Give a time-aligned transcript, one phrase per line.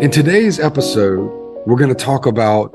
[0.00, 1.28] In today's episode,
[1.66, 2.74] we're going to talk about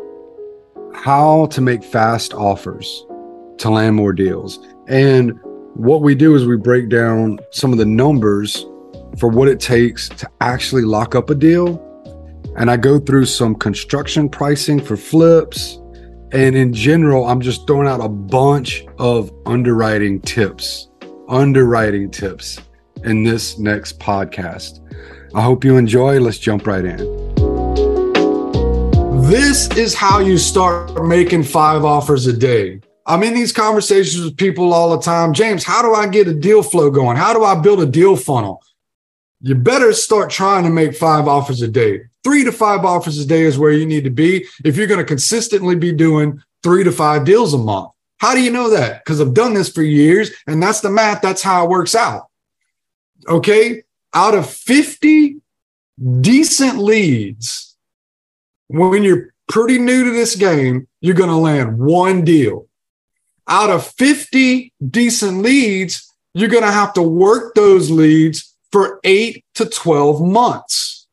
[0.93, 3.03] how to make fast offers
[3.57, 4.59] to land more deals.
[4.87, 5.33] And
[5.73, 8.67] what we do is we break down some of the numbers
[9.17, 11.81] for what it takes to actually lock up a deal.
[12.57, 15.79] And I go through some construction pricing for flips.
[16.31, 20.89] And in general, I'm just throwing out a bunch of underwriting tips,
[21.27, 22.59] underwriting tips
[23.03, 24.79] in this next podcast.
[25.35, 26.21] I hope you enjoy.
[26.21, 26.97] Let's jump right in.
[29.23, 32.79] This is how you start making five offers a day.
[33.05, 35.33] I'm in these conversations with people all the time.
[35.33, 37.17] James, how do I get a deal flow going?
[37.17, 38.63] How do I build a deal funnel?
[39.41, 42.03] You better start trying to make five offers a day.
[42.23, 44.99] Three to five offers a day is where you need to be if you're going
[44.99, 47.89] to consistently be doing three to five deals a month.
[48.19, 49.03] How do you know that?
[49.03, 51.21] Because I've done this for years and that's the math.
[51.21, 52.27] That's how it works out.
[53.27, 53.81] Okay
[54.15, 55.41] out of 50
[56.21, 57.75] decent leads,
[58.67, 62.67] when you're pretty new to this game, you're going to land one deal.
[63.47, 69.45] Out of 50 decent leads, you're going to have to work those leads for eight
[69.55, 71.07] to 12 months.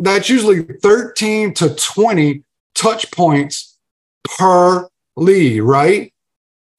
[0.00, 2.42] That's usually 13 to 20
[2.74, 3.78] touch points
[4.24, 6.12] per lead, right?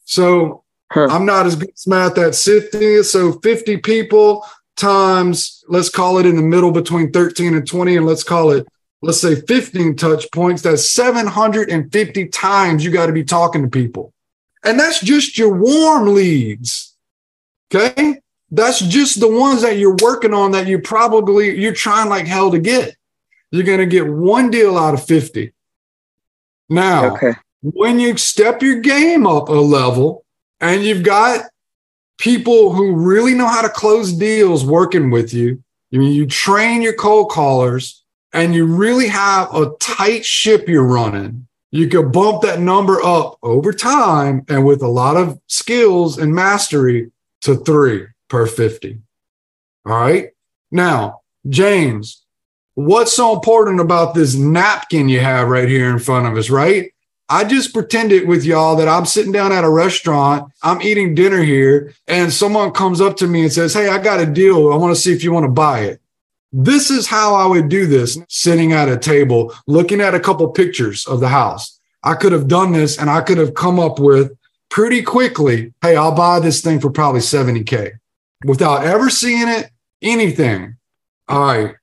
[0.05, 1.07] So huh.
[1.09, 3.03] I'm not as good as math at 50.
[3.03, 8.05] So 50 people times, let's call it in the middle between 13 and 20, and
[8.05, 8.67] let's call it,
[9.01, 10.61] let's say 15 touch points.
[10.61, 14.13] That's 750 times you got to be talking to people.
[14.63, 16.95] And that's just your warm leads.
[17.73, 18.19] Okay.
[18.51, 22.51] That's just the ones that you're working on that you probably, you're trying like hell
[22.51, 22.95] to get.
[23.51, 25.53] You're going to get one deal out of 50.
[26.69, 27.33] Now, okay.
[27.61, 30.23] when you step your game up a level
[30.59, 31.45] and you've got
[32.23, 35.61] people who really know how to close deals working with you.
[35.93, 40.87] I mean, you train your cold callers and you really have a tight ship you're
[40.87, 41.47] running.
[41.71, 46.33] You could bump that number up over time and with a lot of skills and
[46.33, 47.11] mastery
[47.41, 48.99] to three per 50.
[49.85, 50.29] All right.
[50.71, 52.23] Now, James,
[52.75, 56.92] what's so important about this napkin you have right here in front of us, right?
[57.29, 61.41] I just pretended with y'all that I'm sitting down at a restaurant, I'm eating dinner
[61.41, 64.71] here, and someone comes up to me and says, Hey, I got a deal.
[64.71, 66.01] I want to see if you want to buy it.
[66.51, 70.47] This is how I would do this sitting at a table, looking at a couple
[70.49, 71.79] pictures of the house.
[72.03, 74.31] I could have done this and I could have come up with
[74.69, 77.93] pretty quickly, Hey, I'll buy this thing for probably 70K
[78.45, 80.75] without ever seeing it, anything.
[81.27, 81.75] All right.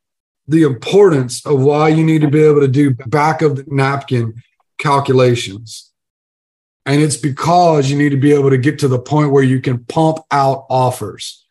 [0.47, 4.43] The importance of why you need to be able to do back of the napkin
[4.81, 5.93] calculations.
[6.87, 9.61] And it's because you need to be able to get to the point where you
[9.61, 11.45] can pump out offers.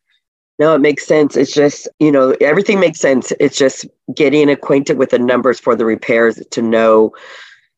[0.57, 1.37] No, it makes sense.
[1.37, 3.31] It's just, you know, everything makes sense.
[3.39, 7.13] It's just getting acquainted with the numbers for the repairs to know,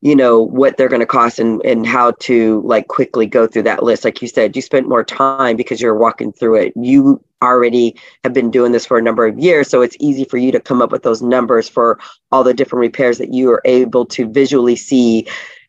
[0.02, 3.62] you know, what they're going to cost and, and how to like quickly go through
[3.62, 4.04] that list.
[4.04, 6.72] Like you said, you spent more time because you're walking through it.
[6.74, 9.68] You already have been doing this for a number of years.
[9.68, 12.00] So it's easy for you to come up with those numbers for
[12.32, 15.28] all the different repairs that you are able to visually see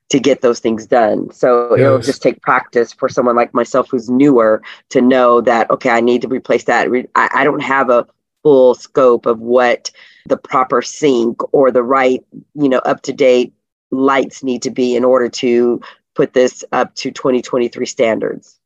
[0.10, 1.32] to get those things done.
[1.32, 1.86] So yes.
[1.86, 6.02] it'll just take practice for someone like myself who's newer to know that, okay, I
[6.02, 6.88] need to replace that.
[7.14, 8.08] I, I don't have a
[8.42, 9.92] full scope of what
[10.26, 13.54] the proper sink or the right, you know, up to date
[13.94, 15.82] lights need to be in order to
[16.16, 18.60] put this up to 2023 standards.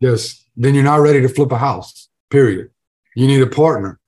[0.00, 0.44] Yes.
[0.56, 2.70] Then you're not ready to flip a house, period.
[3.14, 3.98] You need a partner.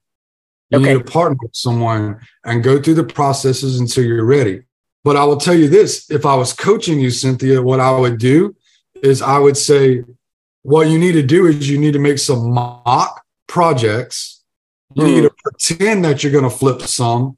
[0.69, 0.93] You okay.
[0.93, 4.63] need to partner with someone and go through the processes until you're ready.
[5.03, 8.17] But I will tell you this if I was coaching you, Cynthia, what I would
[8.17, 8.55] do
[9.01, 10.03] is I would say,
[10.63, 14.43] what you need to do is you need to make some mock projects.
[14.95, 15.15] You mm.
[15.15, 17.37] need to pretend that you're going to flip some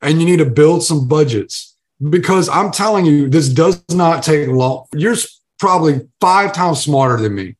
[0.00, 1.76] and you need to build some budgets
[2.08, 4.86] because I'm telling you, this does not take long.
[4.94, 5.16] You're
[5.58, 7.56] probably five times smarter than me.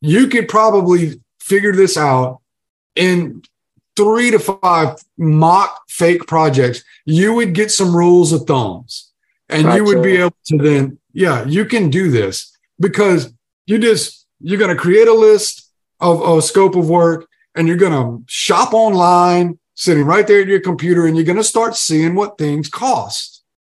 [0.00, 2.40] You could probably figure this out
[2.96, 3.42] in
[3.96, 9.12] three to five mock fake projects, you would get some rules of thumbs
[9.48, 9.76] and gotcha.
[9.76, 13.32] you would be able to then, yeah, you can do this because
[13.66, 15.70] you just, you're going to create a list
[16.00, 20.46] of a scope of work and you're going to shop online, sitting right there at
[20.46, 23.29] your computer, and you're going to start seeing what things cost.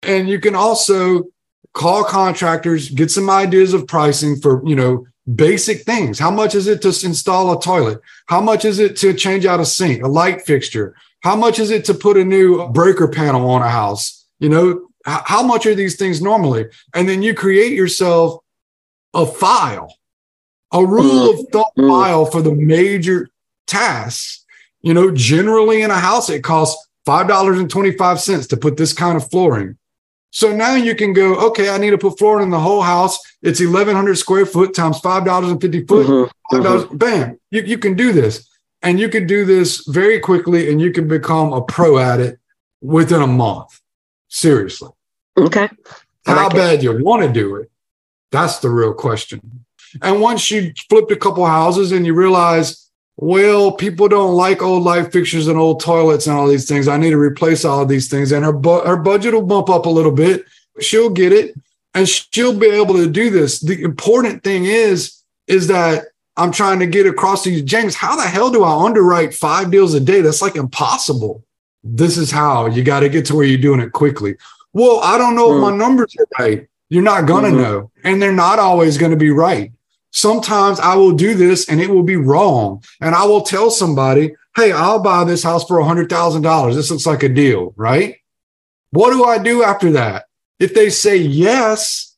[0.03, 1.25] And you can also
[1.75, 6.19] call contractors, get some ideas of pricing for, you know, basic things.
[6.19, 8.01] How much is it to install a toilet?
[8.27, 10.95] How much is it to change out a sink, a light fixture?
[11.21, 14.27] How much is it to put a new breaker panel on a house?
[14.41, 16.67] You know, how much are these things normally?
[16.95, 18.43] And then you create yourself
[19.15, 19.95] a file,
[20.73, 21.89] a rule of thumb mm-hmm.
[21.89, 23.29] file for the major
[23.67, 24.45] tasks.
[24.81, 29.77] You know, generally in a house, it costs $5.25 to put this kind of flooring.
[30.33, 33.19] So now you can go, okay, I need to put flooring in the whole house.
[33.43, 36.07] It's 1,100 square foot times $5.50 foot.
[36.07, 36.97] Mm-hmm, mm-hmm.
[36.97, 38.49] Bam, you, you can do this.
[38.81, 42.39] And you can do this very quickly and you can become a pro at it
[42.81, 43.79] within a month.
[44.29, 44.89] Seriously.
[45.37, 45.69] Okay.
[46.25, 46.83] How like bad it.
[46.83, 47.71] you want to do it?
[48.31, 49.65] That's the real question.
[50.01, 52.91] And once you flipped a couple houses and you realize,
[53.23, 56.89] well, people don't like old light fixtures and old toilets and all these things.
[56.89, 58.33] I need to replace all of these things.
[58.33, 60.45] And her, bu- her budget will bump up a little bit.
[60.81, 61.55] She'll get it
[61.95, 63.61] and she'll be able to do this.
[63.61, 68.17] The important thing is, is that I'm trying to get across to you, James, how
[68.17, 70.21] the hell do I underwrite five deals a day?
[70.21, 71.45] That's like impossible.
[71.85, 74.35] This is how you got to get to where you're doing it quickly.
[74.73, 75.59] Well, I don't know mm.
[75.59, 76.67] if my numbers are right.
[76.89, 77.63] You're not going to mm-hmm.
[77.63, 77.91] know.
[78.03, 79.71] And they're not always going to be right.
[80.13, 82.85] Sometimes I will do this and it will be wrong.
[83.01, 86.75] And I will tell somebody, hey, I'll buy this house for $100,000.
[86.75, 88.17] This looks like a deal, right?
[88.91, 90.27] What do I do after that?
[90.61, 92.15] If they say yes,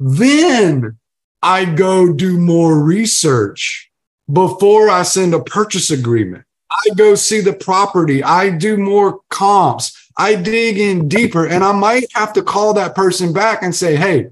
[0.00, 0.98] then
[1.42, 3.90] I go do more research
[4.32, 6.44] before I send a purchase agreement.
[6.70, 8.22] I go see the property.
[8.22, 10.10] I do more comps.
[10.16, 13.96] I dig in deeper and I might have to call that person back and say,
[13.96, 14.28] Hey,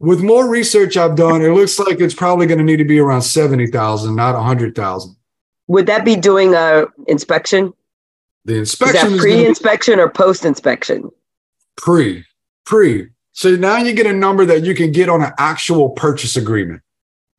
[0.00, 2.98] with more research I've done, it looks like it's probably going to need to be
[2.98, 5.16] around 70,000, not 100,000.
[5.66, 7.72] Would that be doing a inspection?
[8.44, 11.10] The inspection is pre-inspection be- or post-inspection?
[11.76, 12.24] Pre,
[12.64, 13.08] pre.
[13.32, 16.82] So now you get a number that you can get on an actual purchase agreement.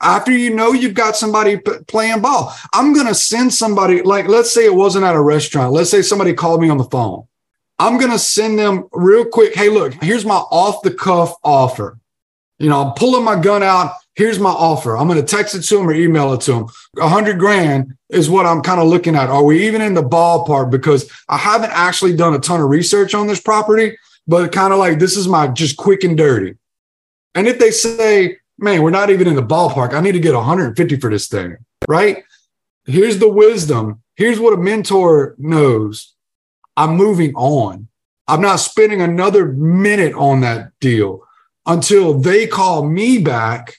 [0.01, 4.27] After you know you've got somebody p- playing ball, I'm going to send somebody, like,
[4.27, 5.73] let's say it wasn't at a restaurant.
[5.73, 7.27] Let's say somebody called me on the phone.
[7.79, 9.55] I'm going to send them real quick.
[9.55, 11.98] Hey, look, here's my off the cuff offer.
[12.59, 13.93] You know, I'm pulling my gun out.
[14.15, 14.97] Here's my offer.
[14.97, 16.67] I'm going to text it to him or email it to him.
[16.99, 19.29] A hundred grand is what I'm kind of looking at.
[19.29, 20.69] Are we even in the ballpark?
[20.69, 23.97] Because I haven't actually done a ton of research on this property,
[24.27, 26.55] but kind of like this is my just quick and dirty.
[27.33, 30.35] And if they say, man, we're not even in the ballpark, I need to get
[30.35, 31.55] 150 for this thing,
[31.87, 32.23] right?
[32.85, 34.01] Here's the wisdom.
[34.17, 36.13] Here's what a mentor knows.
[36.75, 37.87] I'm moving on.
[38.27, 41.23] I'm not spending another minute on that deal
[41.65, 43.75] until they call me back.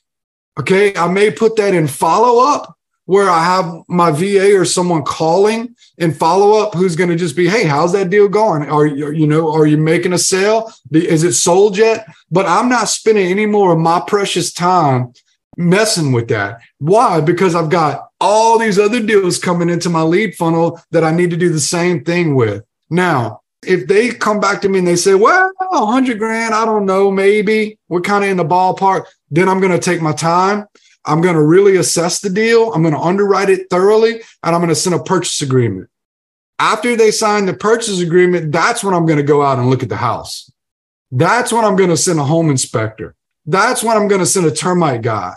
[0.59, 0.94] Okay.
[0.97, 5.75] I may put that in follow up where I have my VA or someone calling
[5.99, 8.62] and follow up who's going to just be, Hey, how's that deal going?
[8.71, 10.73] Are you, you know, are you making a sale?
[10.93, 12.06] Is it sold yet?
[12.31, 15.12] But I'm not spending any more of my precious time
[15.56, 16.61] messing with that.
[16.79, 17.21] Why?
[17.21, 21.31] Because I've got all these other deals coming into my lead funnel that I need
[21.31, 22.65] to do the same thing with.
[22.91, 26.87] Now, if they come back to me and they say, well, 100 grand, I don't
[26.87, 30.67] know, maybe we're kind of in the ballpark, then I'm going to take my time.
[31.05, 32.73] I'm going to really assess the deal.
[32.73, 35.89] I'm going to underwrite it thoroughly and I'm going to send a purchase agreement.
[36.59, 39.83] After they sign the purchase agreement, that's when I'm going to go out and look
[39.83, 40.51] at the house.
[41.11, 43.15] That's when I'm going to send a home inspector.
[43.47, 45.35] That's when I'm going to send a termite guy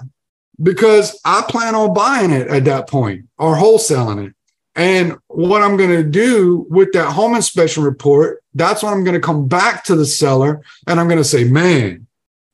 [0.62, 4.36] because I plan on buying it at that point or wholesaling it.
[4.76, 9.20] And what I'm going to do with that home inspection report, that's when I'm going
[9.20, 12.08] to come back to the seller and I'm going to say, man,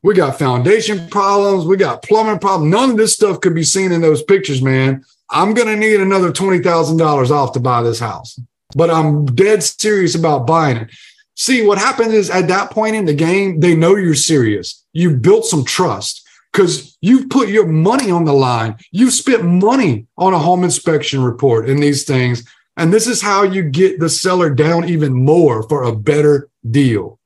[0.03, 1.65] we got foundation problems.
[1.65, 2.71] We got plumbing problems.
[2.71, 5.03] None of this stuff could be seen in those pictures, man.
[5.29, 8.39] I'm going to need another $20,000 off to buy this house,
[8.75, 10.89] but I'm dead serious about buying it.
[11.35, 14.83] See, what happens is at that point in the game, they know you're serious.
[14.91, 18.75] You built some trust because you've put your money on the line.
[18.91, 22.47] You've spent money on a home inspection report and these things.
[22.77, 27.19] And this is how you get the seller down even more for a better deal.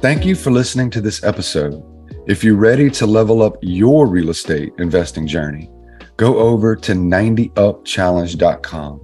[0.00, 1.82] Thank you for listening to this episode.
[2.26, 5.70] If you're ready to level up your real estate investing journey,
[6.16, 9.00] go over to 90upchallenge.com.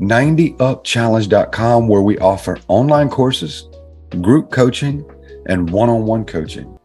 [0.00, 3.68] 90upchallenge.com, where we offer online courses,
[4.20, 5.04] group coaching,
[5.46, 6.77] and one on one coaching.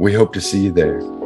[0.00, 1.19] We hope to see you there.